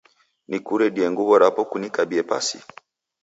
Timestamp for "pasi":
2.29-2.57